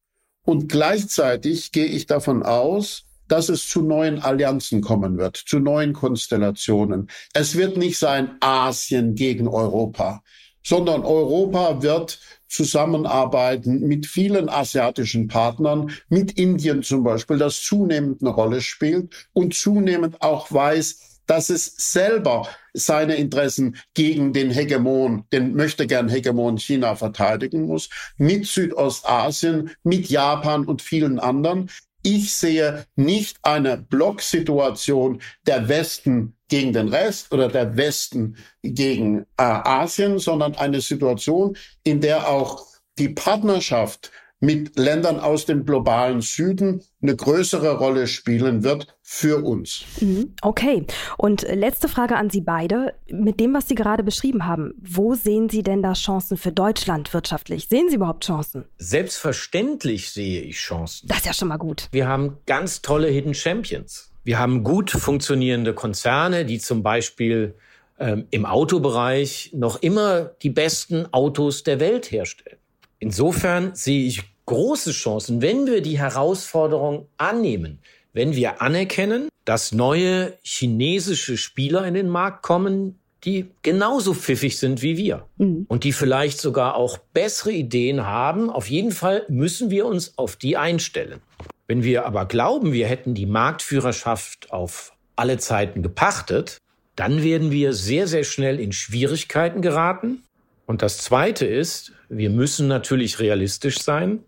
[0.44, 5.92] Und gleichzeitig gehe ich davon aus, dass es zu neuen Allianzen kommen wird, zu neuen
[5.92, 7.08] Konstellationen.
[7.32, 10.22] Es wird nicht sein Asien gegen Europa,
[10.62, 18.30] sondern Europa wird zusammenarbeiten mit vielen asiatischen Partnern, mit Indien zum Beispiel, das zunehmend eine
[18.30, 25.54] Rolle spielt und zunehmend auch weiß, dass es selber seine Interessen gegen den Hegemon, den
[25.54, 31.70] möchte gern Hegemon China verteidigen muss, mit Südostasien, mit Japan und vielen anderen.
[32.02, 39.42] Ich sehe nicht eine Blocksituation der Westen gegen den Rest oder der Westen gegen äh,
[39.42, 42.66] Asien, sondern eine Situation, in der auch
[42.98, 44.10] die Partnerschaft
[44.42, 49.84] mit Ländern aus dem globalen Süden eine größere Rolle spielen wird für uns.
[50.00, 50.34] Mhm.
[50.42, 50.84] Okay.
[51.16, 52.94] Und letzte Frage an Sie beide.
[53.08, 57.14] Mit dem, was Sie gerade beschrieben haben, wo sehen Sie denn da Chancen für Deutschland
[57.14, 57.68] wirtschaftlich?
[57.68, 58.64] Sehen Sie überhaupt Chancen?
[58.78, 61.06] Selbstverständlich sehe ich Chancen.
[61.06, 61.88] Das ist ja schon mal gut.
[61.92, 64.10] Wir haben ganz tolle Hidden Champions.
[64.24, 67.54] Wir haben gut funktionierende Konzerne, die zum Beispiel
[68.00, 72.58] ähm, im Autobereich noch immer die besten Autos der Welt herstellen.
[72.98, 77.80] Insofern sehe ich große Chancen, wenn wir die Herausforderung annehmen,
[78.12, 84.82] wenn wir anerkennen, dass neue chinesische Spieler in den Markt kommen, die genauso pfiffig sind
[84.82, 85.66] wie wir mhm.
[85.68, 88.50] und die vielleicht sogar auch bessere Ideen haben.
[88.50, 91.20] Auf jeden Fall müssen wir uns auf die einstellen.
[91.68, 96.58] Wenn wir aber glauben, wir hätten die Marktführerschaft auf alle Zeiten gepachtet,
[96.96, 100.22] dann werden wir sehr, sehr schnell in Schwierigkeiten geraten.
[100.66, 104.20] Und das Zweite ist, wir müssen natürlich realistisch sein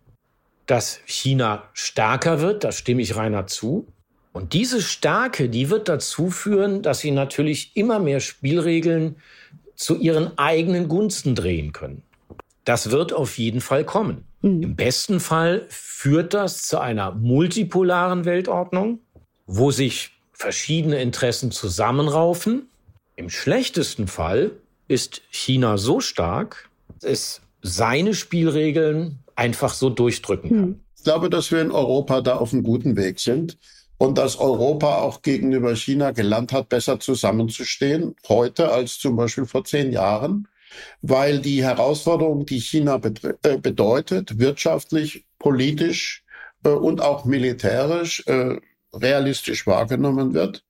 [0.66, 3.87] dass China stärker wird, da stimme ich Rainer zu.
[4.33, 9.16] Und diese Stärke, die wird dazu führen, dass sie natürlich immer mehr Spielregeln
[9.77, 12.03] zu ihren eigenen Gunsten drehen können.
[12.64, 14.24] Das wird auf jeden Fall kommen.
[14.42, 14.62] Mhm.
[14.62, 19.00] Im besten Fall führt das zu einer multipolaren Weltordnung,
[19.46, 22.68] wo sich verschiedene Interessen zusammenraufen.
[23.16, 24.50] Im schlechtesten Fall
[24.88, 26.68] ist China so stark,
[27.00, 30.59] dass es seine Spielregeln einfach so durchdrücken kann.
[30.59, 30.81] Hm.
[30.96, 33.59] Ich glaube, dass wir in Europa da auf einem guten Weg sind
[33.98, 39.64] und dass Europa auch gegenüber China gelernt hat, besser zusammenzustehen, heute als zum Beispiel vor
[39.64, 40.46] zehn Jahren,
[41.00, 43.00] weil die Herausforderung, die China
[43.42, 46.22] äh, bedeutet, wirtschaftlich, politisch
[46.64, 48.59] äh, und auch militärisch äh,
[48.92, 50.64] realistisch wahrgenommen wird,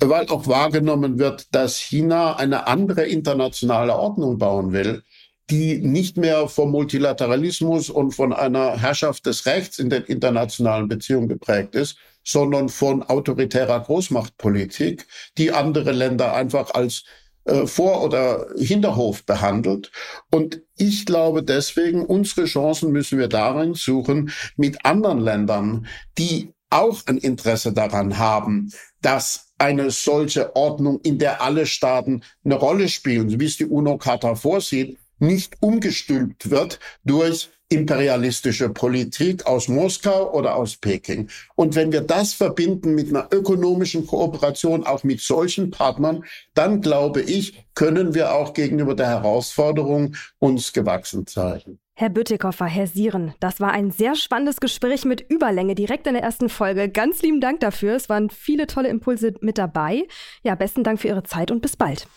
[0.00, 5.04] weil auch wahrgenommen wird, dass China eine andere internationale Ordnung bauen will,
[5.50, 11.28] die nicht mehr vom Multilateralismus und von einer Herrschaft des Rechts in den internationalen Beziehungen
[11.28, 17.04] geprägt ist, sondern von autoritärer Großmachtpolitik, die andere Länder einfach als
[17.44, 19.90] äh, Vor- oder Hinterhof behandelt.
[20.30, 27.02] Und ich glaube deswegen, unsere Chancen müssen wir darin suchen, mit anderen Ländern, die auch
[27.06, 33.38] ein Interesse daran haben, dass eine solche Ordnung, in der alle Staaten eine Rolle spielen,
[33.38, 40.76] wie es die UNO-Charta vorsieht, nicht umgestülpt wird durch imperialistische Politik aus Moskau oder aus
[40.76, 41.28] Peking.
[41.56, 47.22] Und wenn wir das verbinden mit einer ökonomischen Kooperation auch mit solchen Partnern, dann glaube
[47.22, 51.78] ich, können wir auch gegenüber der Herausforderung uns gewachsen zeigen.
[51.96, 56.24] Herr Bütikofer, Herr Sieren, das war ein sehr spannendes Gespräch mit Überlänge direkt in der
[56.24, 56.88] ersten Folge.
[56.88, 57.94] Ganz lieben Dank dafür.
[57.94, 60.02] Es waren viele tolle Impulse mit dabei.
[60.42, 62.08] Ja, besten Dank für Ihre Zeit und bis bald.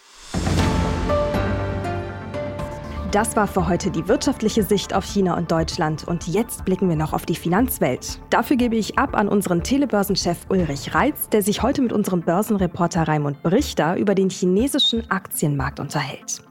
[3.11, 6.05] Das war für heute die wirtschaftliche Sicht auf China und Deutschland.
[6.05, 8.19] Und jetzt blicken wir noch auf die Finanzwelt.
[8.29, 13.07] Dafür gebe ich ab an unseren Telebörsenchef Ulrich Reitz, der sich heute mit unserem Börsenreporter
[13.07, 16.41] Raimund Brichter über den chinesischen Aktienmarkt unterhält.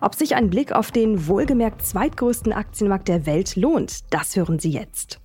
[0.00, 4.70] Ob sich ein Blick auf den wohlgemerkt zweitgrößten Aktienmarkt der Welt lohnt, das hören Sie
[4.70, 5.20] jetzt.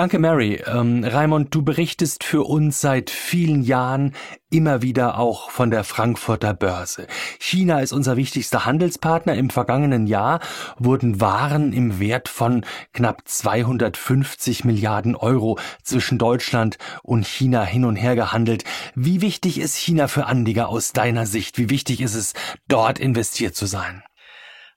[0.00, 0.62] Danke, Mary.
[0.66, 4.14] Ähm, Raimund, du berichtest für uns seit vielen Jahren
[4.48, 7.06] immer wieder auch von der Frankfurter Börse.
[7.38, 9.34] China ist unser wichtigster Handelspartner.
[9.34, 10.40] Im vergangenen Jahr
[10.78, 17.96] wurden Waren im Wert von knapp 250 Milliarden Euro zwischen Deutschland und China hin und
[17.96, 18.64] her gehandelt.
[18.94, 21.58] Wie wichtig ist China für Anleger aus deiner Sicht?
[21.58, 22.32] Wie wichtig ist es,
[22.68, 24.02] dort investiert zu sein?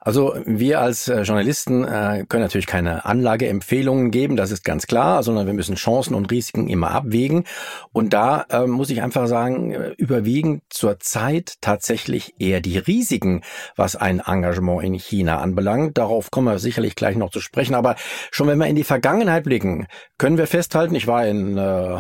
[0.06, 5.24] Also wir als äh, Journalisten äh, können natürlich keine Anlageempfehlungen geben, das ist ganz klar,
[5.24, 7.46] sondern wir müssen Chancen und Risiken immer abwägen.
[7.94, 13.44] Und da äh, muss ich einfach sagen, äh, überwiegen zurzeit tatsächlich eher die Risiken,
[13.78, 15.98] was ein Engagement in China anbelangt.
[15.98, 17.74] Darauf kommen wir sicherlich gleich noch zu sprechen.
[17.74, 17.96] Aber
[18.30, 19.88] schon wenn wir in die Vergangenheit blicken,
[20.18, 22.00] können wir festhalten, ich war in äh,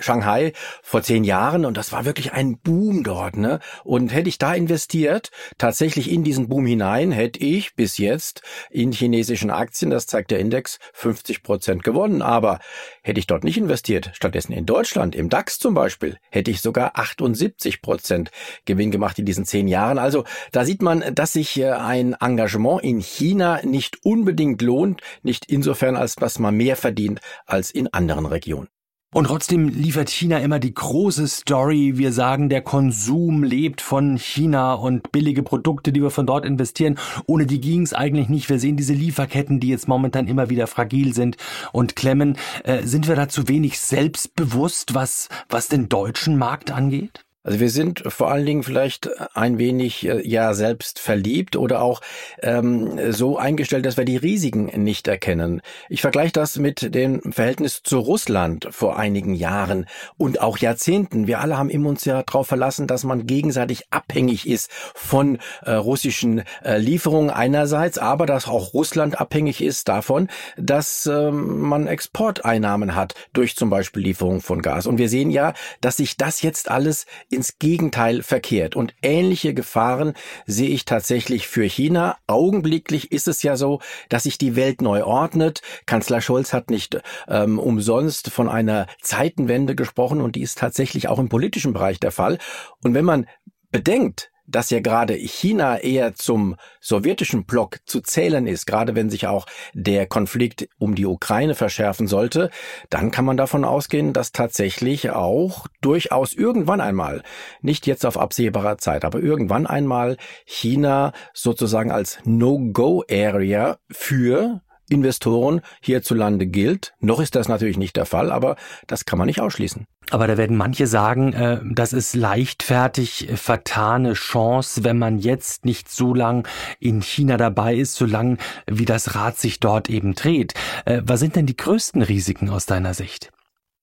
[0.00, 3.36] Shanghai vor zehn Jahren und das war wirklich ein Boom dort.
[3.36, 3.60] Ne?
[3.84, 8.92] Und hätte ich da investiert, tatsächlich in diesen Boom hinein, hätte ich bis jetzt in
[8.92, 12.22] chinesischen Aktien, das zeigt der Index, 50 Prozent gewonnen.
[12.22, 12.60] Aber
[13.02, 16.98] hätte ich dort nicht investiert, stattdessen in Deutschland, im DAX zum Beispiel, hätte ich sogar
[16.98, 18.30] 78 Prozent
[18.64, 19.98] Gewinn gemacht in diesen zehn Jahren.
[19.98, 25.46] Also da sieht man, dass sich äh, ein Engagement in China nicht unbedingt lohnt, nicht
[25.46, 28.68] insofern, als dass man mehr verdient als in anderen Regionen.
[29.14, 31.94] Und trotzdem liefert China immer die große Story.
[31.96, 36.98] Wir sagen, der Konsum lebt von China und billige Produkte, die wir von dort investieren.
[37.26, 38.50] Ohne die ging es eigentlich nicht.
[38.50, 41.36] Wir sehen diese Lieferketten, die jetzt momentan immer wieder fragil sind
[41.72, 42.36] und klemmen.
[42.64, 47.25] Äh, sind wir da zu wenig selbstbewusst, was, was den deutschen Markt angeht?
[47.46, 52.00] Also wir sind vor allen Dingen vielleicht ein wenig äh, ja selbst verliebt oder auch
[52.42, 55.62] ähm, so eingestellt, dass wir die Risiken nicht erkennen.
[55.88, 59.86] Ich vergleiche das mit dem Verhältnis zu Russland vor einigen Jahren
[60.18, 61.28] und auch Jahrzehnten.
[61.28, 66.42] Wir alle haben uns ja darauf verlassen, dass man gegenseitig abhängig ist von äh, russischen
[66.64, 73.14] äh, Lieferungen einerseits, aber dass auch Russland abhängig ist davon, dass ähm, man Exporteinnahmen hat
[73.34, 74.86] durch zum Beispiel Lieferungen von Gas.
[74.86, 78.74] Und wir sehen ja, dass sich das jetzt alles ins Gegenteil verkehrt.
[78.74, 80.14] Und ähnliche Gefahren
[80.46, 82.16] sehe ich tatsächlich für China.
[82.26, 85.60] Augenblicklich ist es ja so, dass sich die Welt neu ordnet.
[85.86, 91.18] Kanzler Scholz hat nicht ähm, umsonst von einer Zeitenwende gesprochen und die ist tatsächlich auch
[91.18, 92.38] im politischen Bereich der Fall.
[92.82, 93.26] Und wenn man
[93.70, 99.26] bedenkt, dass ja gerade China eher zum sowjetischen Block zu zählen ist, gerade wenn sich
[99.26, 102.50] auch der Konflikt um die Ukraine verschärfen sollte,
[102.90, 107.22] dann kann man davon ausgehen, dass tatsächlich auch durchaus irgendwann einmal,
[107.60, 116.46] nicht jetzt auf absehbarer Zeit, aber irgendwann einmal China sozusagen als No-Go-Area für Investoren hierzulande
[116.46, 116.94] gilt.
[117.00, 119.86] Noch ist das natürlich nicht der Fall, aber das kann man nicht ausschließen.
[120.10, 125.90] Aber da werden manche sagen, äh, das ist leichtfertig vertane Chance, wenn man jetzt nicht
[125.90, 126.46] so lang
[126.78, 130.54] in China dabei ist, so lang wie das Rad sich dort eben dreht.
[130.84, 133.32] Äh, was sind denn die größten Risiken aus deiner Sicht?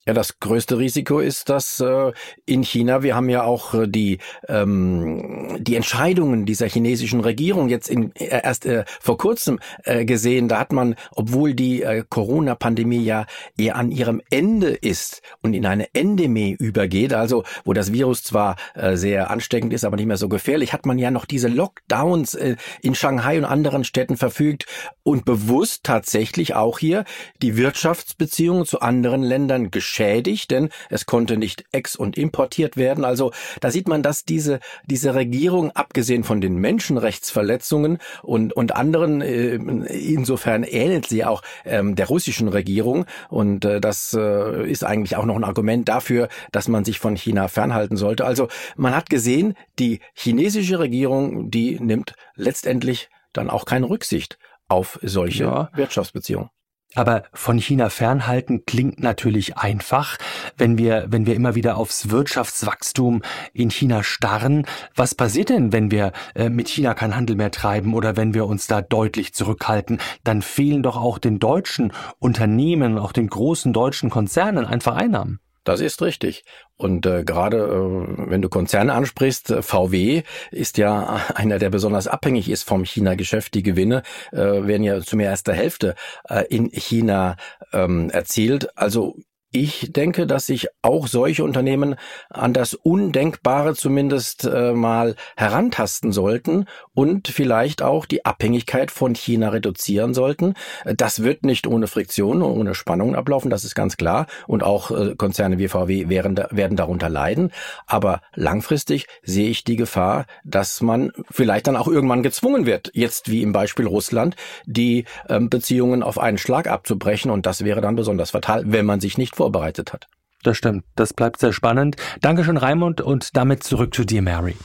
[0.06, 2.12] Ja, das größte Risiko ist, dass äh,
[2.46, 4.18] in China, wir haben ja auch äh, die,
[4.50, 10.50] ähm, die Entscheidungen dieser chinesischen Regierung jetzt in, äh, erst äh, vor kurzem äh, gesehen.
[10.50, 15.66] Da hat man, obwohl die äh, Corona-Pandemie ja eher an ihrem Ende ist und in
[15.66, 20.18] eine Endemie übergeht, also wo das Virus zwar äh, sehr ansteckend ist, aber nicht mehr
[20.18, 24.66] so gefährlich, hat man ja noch diese Lockdowns äh, in Shanghai und anderen Städten verfügt
[25.04, 27.06] und bewusst tatsächlich auch hier
[27.42, 33.06] die Wirtschaftsbeziehungen zu anderen Ländern geschädigt, denn es konnte nicht ex- und importiert werden.
[33.06, 39.22] Also da sieht man, dass diese, diese Regierung, abgesehen von den Menschenrechtsverletzungen und, und anderen,
[39.22, 43.06] äh, insofern ähnelt sie auch ähm, der russischen Regierung.
[43.30, 47.16] Und äh, das äh, ist eigentlich auch noch ein Argument dafür, dass man sich von
[47.16, 48.26] China fernhalten sollte.
[48.26, 55.00] Also man hat gesehen, die chinesische Regierung, die nimmt letztendlich dann auch keine Rücksicht auf
[55.04, 55.70] solche ja.
[55.76, 56.50] Wirtschaftsbeziehungen.
[56.96, 60.18] Aber von China fernhalten klingt natürlich einfach,
[60.58, 63.22] wenn wir, wenn wir immer wieder aufs Wirtschaftswachstum
[63.54, 64.66] in China starren.
[64.96, 68.46] Was passiert denn, wenn wir äh, mit China keinen Handel mehr treiben oder wenn wir
[68.46, 70.00] uns da deutlich zurückhalten?
[70.24, 75.40] Dann fehlen doch auch den deutschen Unternehmen, auch den großen deutschen Konzernen einfach Einnahmen.
[75.64, 76.44] Das ist richtig.
[76.76, 82.08] Und äh, gerade äh, wenn du Konzerne ansprichst, äh, VW ist ja einer, der besonders
[82.08, 83.54] abhängig ist vom China-Geschäft.
[83.54, 85.96] Die Gewinne äh, werden ja zu mehr als der Hälfte
[86.28, 87.38] äh, in China
[87.72, 88.78] ähm, erzielt.
[88.78, 89.16] Also
[89.54, 91.96] ich denke, dass sich auch solche Unternehmen
[92.30, 99.50] an das Undenkbare zumindest äh, mal herantasten sollten und vielleicht auch die Abhängigkeit von China
[99.50, 100.56] reduzieren sollten.
[100.86, 104.26] Das wird nicht ohne Friktion ohne Spannungen ablaufen, das ist ganz klar.
[104.48, 107.52] Und auch äh, Konzerne wie VW werden, werden darunter leiden.
[107.86, 113.30] Aber langfristig sehe ich die Gefahr, dass man vielleicht dann auch irgendwann gezwungen wird, jetzt
[113.30, 114.36] wie im Beispiel Russland,
[114.66, 117.30] die ähm, Beziehungen auf einen Schlag abzubrechen.
[117.30, 120.08] Und das wäre dann besonders fatal, wenn man sich nicht vorbereitet hat.
[120.44, 120.86] Das stimmt.
[120.96, 121.98] Das bleibt sehr spannend.
[122.22, 124.56] Dankeschön, Raimund, und damit zurück zu dir, Mary.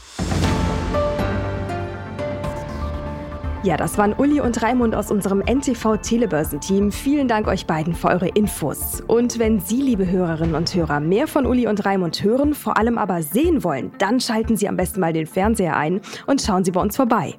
[3.64, 6.93] Ja, das waren Uli und Raimund aus unserem NTV Telebörsenteam.
[6.93, 9.03] Vielen Dank euch beiden für eure Infos.
[9.07, 12.99] Und wenn Sie, liebe Hörerinnen und Hörer, mehr von Uli und Raimund hören, vor allem
[12.99, 16.70] aber sehen wollen, dann schalten Sie am besten mal den Fernseher ein und schauen Sie
[16.70, 17.35] bei uns vorbei.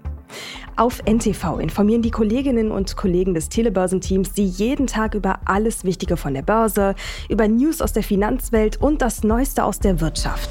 [0.76, 6.18] Auf NTV informieren die Kolleginnen und Kollegen des Telebörsenteams Sie jeden Tag über alles Wichtige
[6.18, 6.96] von der Börse,
[7.28, 10.50] über News aus der Finanzwelt und das Neueste aus der Wirtschaft.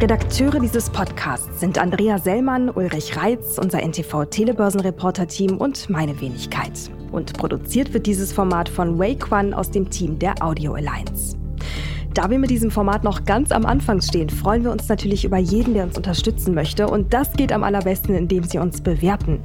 [0.00, 6.72] Redakteure dieses Podcasts sind Andrea Sellmann, Ulrich Reitz, unser NTV Telebörsenreporter-Team und meine Wenigkeit.
[7.12, 11.36] Und produziert wird dieses Format von Wake One aus dem Team der Audio Alliance.
[12.14, 15.38] Da wir mit diesem Format noch ganz am Anfang stehen, freuen wir uns natürlich über
[15.38, 16.86] jeden, der uns unterstützen möchte.
[16.86, 19.40] Und das geht am allerbesten, indem Sie uns bewerten.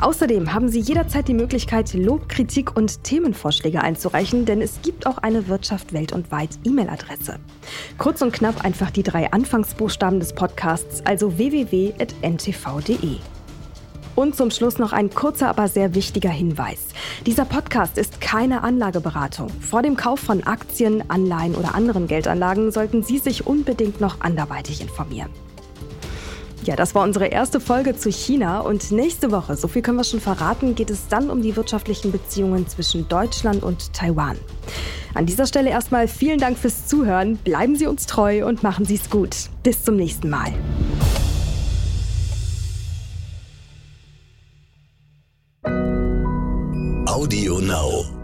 [0.00, 5.18] Außerdem haben Sie jederzeit die Möglichkeit, Lob, Kritik und Themenvorschläge einzureichen, denn es gibt auch
[5.18, 7.40] eine Wirtschaft welt- und weit E-Mail-Adresse.
[7.98, 13.16] Kurz und knapp einfach die drei Anfangsbuchstaben des Podcasts, also www.ntv.de.
[14.18, 16.88] Und zum Schluss noch ein kurzer, aber sehr wichtiger Hinweis.
[17.24, 19.48] Dieser Podcast ist keine Anlageberatung.
[19.60, 24.80] Vor dem Kauf von Aktien, Anleihen oder anderen Geldanlagen sollten Sie sich unbedingt noch anderweitig
[24.80, 25.30] informieren.
[26.64, 30.04] Ja, das war unsere erste Folge zu China und nächste Woche, so viel können wir
[30.04, 34.36] schon verraten, geht es dann um die wirtschaftlichen Beziehungen zwischen Deutschland und Taiwan.
[35.14, 38.96] An dieser Stelle erstmal vielen Dank fürs Zuhören, bleiben Sie uns treu und machen Sie
[38.96, 39.36] es gut.
[39.62, 40.52] Bis zum nächsten Mal.
[47.18, 48.17] Audio Now.